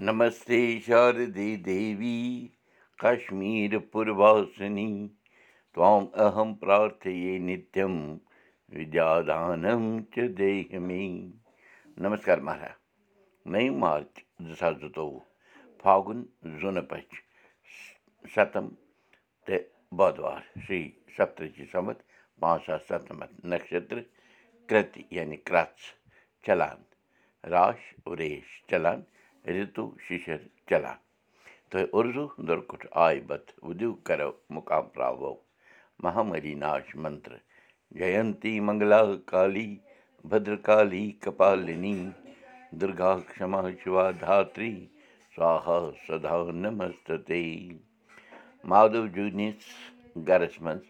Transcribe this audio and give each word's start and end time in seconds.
नमस्ते 0.00 0.58
शारदे 0.80 1.56
देवी 1.56 2.46
काश्मीरपुरवासिनि 2.98 4.86
त्वाम् 5.74 6.06
अहं 6.24 6.54
प्रार्थये 6.54 7.38
नित्यं 7.38 7.94
विद्यादानं 8.76 9.84
च 10.16 10.26
देह 10.40 10.78
मे 10.80 11.06
नमस्कार 11.98 12.40
महाराज। 12.40 13.52
नई 13.52 13.70
मार्च 13.70 14.24
दो 14.42 14.54
साल 14.54 14.74
सौ 14.82 15.08
फागुन 15.84 16.26
जुन 16.60 16.80
पच 16.90 17.22
शतम 18.34 18.68
ते 19.46 19.64
बुधवार 19.94 20.42
श्री 20.66 20.82
सप्तषि 21.18 21.70
संवत 21.72 22.04
पाँच 22.40 22.66
सात 22.66 22.82
सतमत 22.90 23.40
नक्षत्र 23.46 24.04
कृति 24.68 25.08
यानी 25.12 25.36
क्रत्स 25.46 25.92
चलान 26.46 26.84
राश 27.44 27.92
उरेश 28.06 28.62
चलान 28.70 29.04
رِتوٗ 29.52 29.88
شِشر 30.06 30.40
چلان 30.68 30.98
تہٕ 31.70 31.88
اُردو 31.96 32.24
دُرکُٹھ 32.46 32.86
آے 33.04 33.18
بت 33.28 33.46
وُدِو 33.66 33.90
کَرو 34.06 34.30
مُقام 34.54 34.86
راوو 35.00 35.32
مہامری 36.02 36.54
ناش 36.62 36.86
منتر 37.02 37.32
جینتی 37.98 38.52
منگلا 38.66 39.00
کالی 39.30 39.68
بدرکالی 40.30 41.04
کپالِنی 41.22 41.96
دُرگا 42.80 43.12
کما 43.32 43.60
شِوا 43.80 44.04
دھاتری 44.20 44.74
سوہا 45.34 45.78
سدا 46.06 46.36
نمستے 46.62 47.42
مادو 48.70 49.02
جوٗنِس 49.14 49.64
گَرَس 50.26 50.56
منٛز 50.64 50.84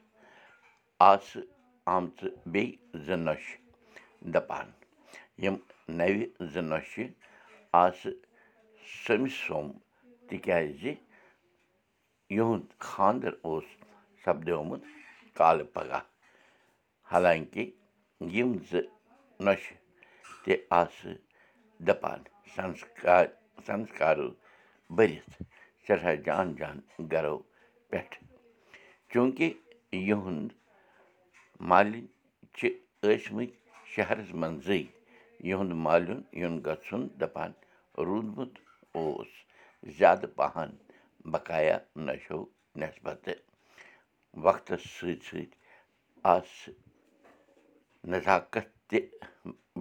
آسہٕ 1.10 1.42
آمژٕ 1.94 2.30
بیٚیہِ 2.52 2.76
زٕ 3.06 3.16
نۄشہِ 3.26 3.56
دَپان 4.32 4.68
یِم 5.42 5.56
نَوِ 5.98 6.16
زٕ 6.52 6.62
نۄشہِ 6.70 7.04
آسہٕ 7.82 8.16
سٔمِس 9.02 9.34
سوٚم 9.46 9.68
تِکیٛازِ 10.28 10.82
یِہُنٛد 12.36 12.66
خانٛدر 12.88 13.32
اوس 13.46 13.66
سپدیومُت 14.24 14.82
کالہٕ 15.38 15.70
پگاہ 15.74 16.04
حالانٛکہِ 17.10 17.64
یِم 18.34 18.50
زٕ 18.70 18.84
نۄشہِ 19.44 19.74
تہِ 20.42 20.54
آسہٕ 20.80 21.22
دَپان 21.86 22.20
سنسکار 22.54 23.24
سنسکارو 23.66 24.28
بٔرِتھ 24.96 25.32
سٮ۪ٹھاہ 25.84 26.16
جان 26.26 26.46
جان 26.58 26.76
گرو 27.12 27.36
پٮ۪ٹھ 27.90 28.14
چوٗنٛکہِ 29.10 29.48
یِہُنٛد 30.08 30.50
مالِنۍ 31.68 32.02
چھِ 32.56 32.60
ٲسۍمٕتۍ 33.02 33.56
شہرَس 33.92 34.30
منٛزٕے 34.40 34.82
یِہُنٛد 35.48 35.72
مالیُن 35.86 36.20
یُن 36.40 36.54
گژھُن 36.66 37.02
دَپان 37.20 37.50
روٗدمُت 38.06 38.52
اوس 38.98 39.30
زیادٕ 39.98 40.22
پَہَن 40.36 40.70
بقایا 41.32 41.76
نشو 42.06 42.40
نٮ۪سبتہٕ 42.78 43.40
وقتَس 44.44 44.82
سۭتۍ 44.96 45.20
سۭتۍ 45.28 45.56
آسہٕ 46.34 46.72
نزاکت 48.10 48.68
تہِ 48.88 48.98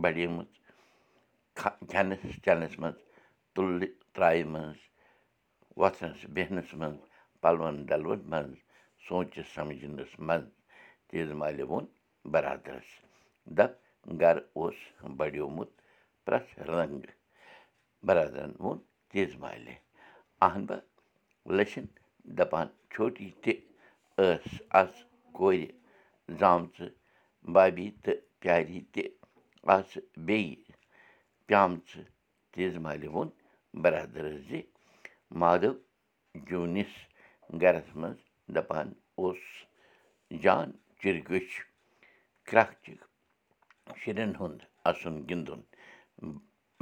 بڑیمٕژ 0.01 0.51
کھٮ۪نَس 1.59 2.21
چٮ۪نَس 2.43 2.73
منٛز 2.81 2.99
تُلنہِ 3.53 3.87
ترٛایہِ 4.13 4.43
منٛز 4.53 4.79
وۄتھنَس 5.79 6.19
بیٚہنَس 6.35 6.69
منٛز 6.79 6.99
پَلوَن 7.41 7.75
ڈَلوَن 7.89 8.21
منٛز 8.31 8.55
سونٛچہِ 9.05 9.43
سَمجھنَس 9.55 10.11
منٛز 10.27 10.47
تیز 11.07 11.31
مالہِ 11.39 11.61
ووٚن 11.69 11.85
بَرادَرَس۔ 12.31 12.89
دَپ 13.57 13.71
گَرٕ 14.21 14.43
اوس 14.57 14.77
بَڑیومُت 15.17 15.71
پرٛٮ۪تھ 16.25 16.51
رنٛگہٕ 16.69 17.15
بَرادرَن 18.07 18.51
ووٚن 18.59 18.79
تیز 19.13 19.35
مالہِ 19.41 19.75
اَہن 20.45 20.65
بہ 20.67 20.77
لٔچھِنۍ 21.55 21.91
دَپان 22.37 22.67
چھوٹی 22.91 23.29
تہِ 23.43 23.53
ٲس 24.17 24.45
اَز 24.79 24.91
کورِ 25.37 25.61
زامژٕ 26.39 26.89
بابی 27.53 27.87
تہٕ 28.03 28.21
پیاری 28.41 28.79
تہِ 28.93 29.03
آسہٕ 29.75 30.05
بیٚیہِ 30.25 30.71
پیٛامژٕ 31.47 32.03
تیز 32.53 32.73
مالہِ 32.85 33.07
ووٚن 33.13 33.29
بَرادَرَس 33.81 34.39
زِ 34.47 34.61
مادو 35.39 35.71
جوٗنِس 36.47 36.93
گَرَس 37.61 37.89
منٛز 37.99 38.19
دَپان 38.55 38.87
اوس 39.19 39.41
جان 40.43 40.67
چِرگٔچھ 40.99 41.55
کرٛکھچہِ 42.47 42.95
شُرٮ۪ن 43.99 44.31
ہُنٛد 44.39 44.59
اَسُن 44.89 45.15
گِنٛدُن 45.29 45.61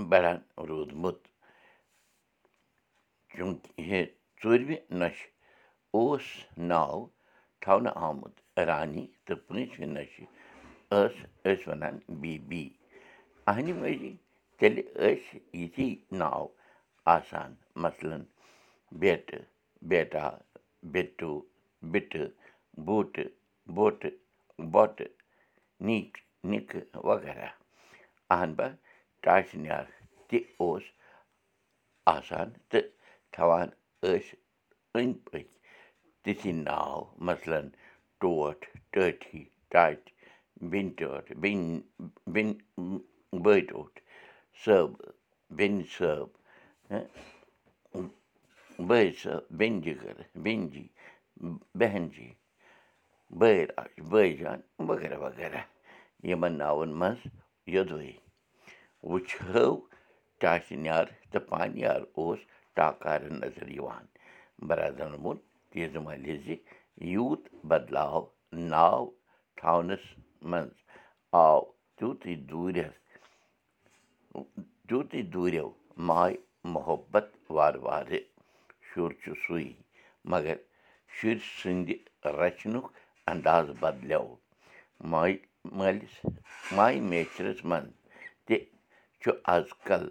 بَڑان 0.10 0.40
روٗدمُت 0.68 1.20
چوٗنٛکہِ 3.36 4.00
ژوٗرمہِ 4.42 4.78
نۄشہِ 5.00 5.28
اوس 5.96 6.26
ناو 6.70 6.98
تھاونہٕ 7.62 7.98
آمُت 8.08 8.36
رانی 8.68 9.06
تہٕ 9.26 9.42
پٲنٛژمہِ 9.46 9.88
نۄشہِ 9.96 10.24
ٲس 10.92 11.16
أسۍ 11.48 11.66
وَنان 11.68 11.96
بی 12.22 12.34
بی 12.50 12.64
اہنہِ 13.50 13.72
مٔجی 13.82 14.14
تیٚلہِ 14.58 14.84
ٲسۍ 15.00 15.40
یِتھی 15.60 15.90
ناو 16.20 16.44
آسان 17.16 17.52
مثلاً 17.84 18.22
بیٹہٕ 19.02 19.44
بیٹا 19.90 20.26
بیٹوٗ 20.94 21.38
بِٹہٕ 21.92 22.34
بوٗٹہٕ 22.86 23.34
بوٹہٕ 23.76 24.18
بۄٹہٕ 24.74 25.14
نیٖک 25.86 26.14
نِکہٕ 26.50 26.86
وغیرہ 27.08 27.50
اہن 28.34 28.52
بہ 28.58 28.68
ٹاسنیار 29.24 29.86
تہِ 30.28 30.38
اوس 30.62 30.84
آسان 32.16 32.48
تہٕ 32.70 32.88
تھاوان 33.34 33.68
ٲسۍ 34.02 34.36
أنٛدۍ 34.96 35.20
پٔکۍ 35.26 35.50
تِتھی 36.24 36.52
ناو 36.68 36.98
مثلاً 37.28 37.62
ٹوٹھ 38.20 38.66
ٹٲٹھی 38.92 39.44
ٹاٹہِ 39.72 40.10
بیٚنہِ 40.72 40.96
ٹٲٹھ 40.98 41.30
بیٚنہِ 41.42 41.82
بیٚنہِ 42.34 42.56
بٔڑۍ 43.44 43.62
ٹوٹھ 43.70 43.98
صٲبہٕ 44.64 45.12
بیٚنہِ 45.58 45.84
صٲب 45.96 46.28
بٲے 48.88 49.12
صٲب 49.22 49.42
بیٚنہِ 49.60 49.84
جِگر 49.86 50.16
بیٚنہِ 50.44 50.72
جی 50.74 50.86
بیٚہن 51.80 52.08
جی 52.16 52.30
بٲے 53.40 53.66
راج 53.66 53.92
بٲے 54.12 54.28
جان 54.40 54.60
وغیرہ 54.90 55.18
وغیرہ۔ 55.26 55.62
یِمَن 56.30 56.54
ناوَن 56.62 56.92
منٛز 57.00 57.22
یوٚدوَے۔ 57.74 58.12
وٕچھو 59.10 59.66
ٹاسنیار 60.42 61.06
تہٕ 61.32 61.48
پانیار 61.50 62.02
اوس 62.18 62.40
ٹاکارٕ 62.76 63.30
نظر 63.44 63.68
یِوان 63.78 64.06
بَرادَرَن 64.68 65.14
ووٚن 65.24 65.38
تیزٕ 65.72 66.00
مالہِ 66.06 66.36
زِ 66.46 66.48
یوٗت 67.14 67.44
بَدلاو 67.70 68.22
ناو 68.74 69.04
تھاونَس 69.58 70.04
منٛز 70.50 70.76
آو 71.44 71.60
تیوٗتٕے 71.98 72.34
دوٗرٮ۪ر 72.50 72.92
تیوٗتٕے 74.88 75.22
دوٗریو 75.34 75.68
ماے 76.08 76.34
محبت 76.76 77.28
وارٕ 77.56 77.80
وارٕ 77.86 78.20
شُر 78.88 79.10
چھُ 79.22 79.30
سُے 79.44 79.64
مگر 80.32 80.58
شُرۍ 81.16 81.40
سٕنٛدِ 81.58 81.90
رَچھنُک 82.40 82.86
اَنداز 83.32 83.66
بَدلیو 83.82 84.26
ماے 85.12 85.34
مٲلِس 85.78 86.16
ماے 86.76 87.00
میچرَس 87.10 87.60
منٛز 87.70 87.94
تہِ 88.46 88.56
چھُ 89.22 89.32
آز 89.56 89.68
کَل 89.88 90.06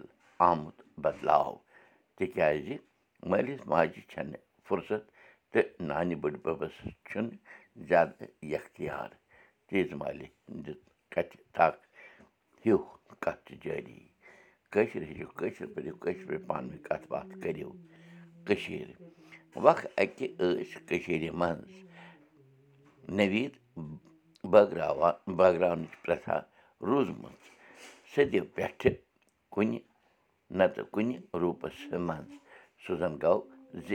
آمُت 0.49 0.77
بَدلاو 1.03 1.53
تِکیٛازِ 2.21 2.67
مٲلِس 3.29 3.61
ماجہِ 3.71 4.01
چھَنہٕ 4.11 4.41
فُرست 4.65 5.03
تہٕ 5.51 5.67
نانہِ 5.87 6.15
بٔڈبَبَس 6.21 6.75
چھُنہٕ 7.07 7.37
زیادٕ 7.89 8.17
یختیار 8.53 9.09
تیز 9.67 9.87
مالہِ 9.99 10.27
دِژ 10.63 10.77
کَتھِ 11.13 11.31
تھکھ 11.55 11.81
ہیوٗ 12.63 12.83
کَتھ 13.23 13.41
چھِ 13.45 13.53
جٲری 13.63 13.99
کٲشِر 14.73 15.01
ہیٚچھِو 15.09 15.27
کٲشِر 15.39 15.67
پٲٹھۍ 15.73 15.99
کٲشِر 16.03 16.25
پٲٹھۍ 16.27 16.47
پانہٕ 16.49 16.69
ؤنۍ 16.69 16.83
کَتھ 16.87 17.05
باتھ 17.11 17.31
کٔرِو 17.41 17.71
کٔشیٖرِ 18.47 18.91
وق 19.65 19.79
اَکہِ 20.01 20.27
ٲسۍ 20.37 20.79
کٔشیٖرِ 20.87 21.29
منٛز 21.39 21.71
نٔویٖد 23.17 23.53
بٲگراوان 24.51 25.15
بٲگراونٕچ 25.37 25.93
پرٛٮ۪تھا 26.03 26.37
روٗزمٕژ 26.87 27.39
صدیو 28.13 28.43
پٮ۪ٹھٕ 28.55 28.93
کُنہِ 29.53 29.77
نَتہٕ 30.57 30.89
کُنہِ 30.93 31.15
روٗپَس 31.41 31.77
منٛز 32.07 32.29
سُہ 32.83 32.93
زَن 32.99 33.13
گوٚو 33.23 33.39
زِ 33.85 33.89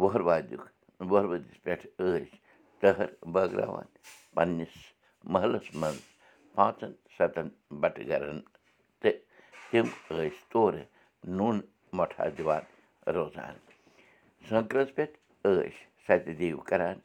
وُہَروادیُک 0.00 0.62
وُہَروٲدِس 1.10 1.56
پٮ۪ٹھ 1.64 1.86
ٲسۍ 1.98 2.36
تٔہَر 2.80 3.08
بٲگراوان 3.32 3.88
پنٛنِس 4.34 4.74
محلَس 5.32 5.66
منٛز 5.80 6.00
پانٛژَن 6.54 6.92
سَتَن 7.16 7.48
بَٹہٕ 7.80 8.08
گَرَن 8.10 8.38
تہٕ 9.00 9.18
تِم 9.70 9.86
ٲسۍ 10.08 10.36
تورٕ 10.50 10.84
نوٗن 11.36 11.56
مۄٹھا 11.96 12.24
دِوان 12.36 12.64
روزان 13.14 13.54
سٲنٛکرَس 14.46 14.90
پٮ۪ٹھ 14.96 15.16
ٲسۍ 15.44 15.76
سَتہِ 16.06 16.32
دیو 16.38 16.58
کَران 16.68 16.98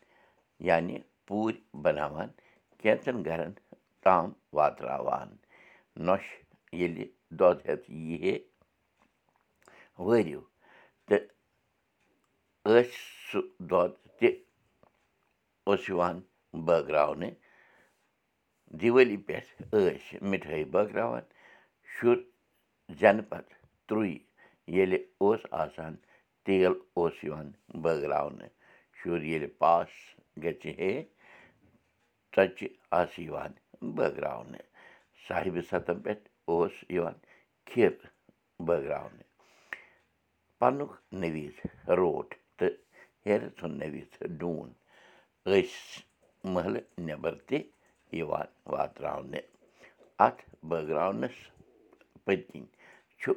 یعنی 0.68 0.96
پوٗرۍ 1.28 1.58
بَناوان 1.84 2.30
کینٛژَن 2.80 3.18
گَرَن 3.28 3.52
تام 4.04 4.28
واتراوان 4.58 5.30
نۄشہِ 6.06 6.36
ییٚلہِ 6.80 7.06
دۄد 7.40 7.58
ہٮ۪تھ 7.66 7.86
یی 8.06 8.18
ہے 8.24 8.36
وٲرِو 10.06 10.42
تہٕ 11.08 11.24
ٲسۍ 12.66 12.92
سُہ 13.28 13.40
دۄد 13.70 13.92
تہِ 14.18 14.30
اوس 15.68 15.84
یِوان 15.90 16.18
بٲگراونہٕ 16.66 17.38
دیٖوٲلی 18.80 19.18
پٮ۪ٹھ 19.28 19.50
ٲسۍ 19.72 20.18
مِٹھٲے 20.30 20.64
بٲگراوان 20.74 21.26
شُر 21.94 22.18
زٮ۪نہٕ 23.00 23.28
پَتہٕ 23.30 23.58
ترٛوٚے 23.88 24.18
ییٚلہِ 24.76 25.00
اوس 25.22 25.42
آسان 25.64 25.94
تیل 26.46 26.74
اوس 26.98 27.16
یِوان 27.24 27.48
بٲگراونہٕ 27.84 28.54
شُر 28.98 29.20
ییٚلہِ 29.30 29.50
پاس 29.62 29.90
گژھِ 30.44 30.64
ہے 30.80 30.94
ژۄچہِ 32.34 32.68
آسہٕ 33.00 33.24
یِوان 33.28 33.52
بٲگراونہٕ 33.96 34.66
صاحبہِ 35.26 35.62
سَتَن 35.70 35.98
پٮ۪ٹھ 36.04 36.26
اوس 36.50 36.76
یِوان 36.96 37.18
کھیٖر 37.68 37.94
بٲگراونہٕ 38.68 39.27
پَنُک 40.60 40.92
نٔویٖز 41.22 41.58
روٹ 41.98 42.30
تہٕ 42.58 42.76
ہیرٕ 43.26 43.50
ژھُن 43.58 43.72
نٔویٖز 43.80 44.12
ڈوٗن 44.40 44.70
ٲسۍ 45.46 46.02
محلہٕ 46.54 46.88
نٮ۪بر 47.06 47.34
تہِ 47.48 47.58
یِوان 48.18 48.50
واتراونہٕ 48.72 49.48
اَتھ 50.26 50.42
بٲگراونَس 50.70 51.38
پٔتۍ 52.24 52.46
کِنۍ 52.50 52.72
چھُ 53.20 53.32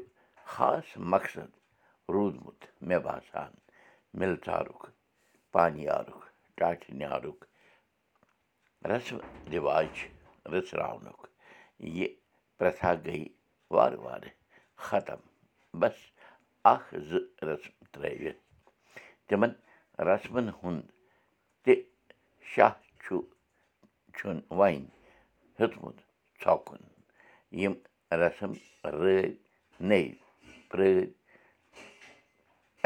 خاص 0.53 0.87
مقصد 1.13 1.51
روٗدمُت 2.15 2.61
مےٚ 2.87 3.03
باسان 3.07 3.53
مِلژارُک 4.19 4.83
پانیارُک 5.53 6.23
ٹاٹھہِ 6.59 6.91
نیارُک 7.01 7.41
رسمہٕ 8.91 9.29
رِواج 9.53 9.93
رٔژراونُک 10.53 11.21
یہِ 11.97 12.09
پرٛٮ۪تھا 12.59 12.93
گٔے 13.05 13.25
وارٕ 13.75 13.99
وارٕ 14.05 14.31
ختم 14.87 15.21
بَس 15.81 15.99
اَکھ 16.69 16.95
زٕ 17.09 17.23
رسم 17.49 17.85
ترٛٲوِتھ 17.93 18.41
تِمَن 19.29 19.53
رسمَن 20.09 20.49
ہُنٛد 20.63 20.87
تہِ 21.63 21.75
شاہ 22.53 22.73
چھُ 23.03 23.17
چھُنہٕ 24.17 24.47
وۄنۍ 24.59 24.85
ہیوٚتمُت 25.59 25.99
ژھۄکُن 26.41 26.83
یِم 27.61 27.75
رسم 28.23 28.53
رٲدۍ 29.01 29.33
نٔے 29.89 30.03
پرٛٲدۍ 30.71 31.09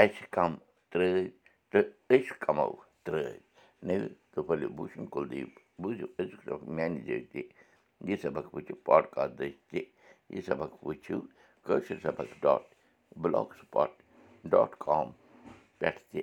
اَسہِ 0.03 0.25
کَم 0.35 0.53
ترٛٲدۍ 0.91 1.29
تہٕ 1.70 1.87
أسۍ 2.15 2.35
کَمو 2.43 2.69
ترٛٲدۍ 3.05 3.41
نٔوِ 3.87 4.09
کپلہِ 4.35 4.67
بوٗشن 4.77 5.06
کُلدیپ 5.15 5.50
بوٗزِو 5.81 6.06
سبق 6.44 6.62
میٛانہِ 6.77 6.99
ذٔریعہِ 7.06 7.27
تہِ 7.32 7.43
یہِ 8.09 8.17
سبق 8.23 8.44
وٕچھِو 8.55 8.75
پاڈکاسٹ 8.87 9.32
دٔسۍ 9.38 9.59
تہِ 9.70 9.81
یہِ 10.32 10.43
سبق 10.49 10.70
وٕچھِو 10.87 11.19
کٲشِر 11.67 11.99
سبق 12.03 12.29
dot 12.43 12.74
block 13.23 13.49
spot 13.61 13.91
dot 14.51 14.71
com 14.85 15.07
پٮ۪ٹھ 15.79 16.01
تہِ 16.11 16.21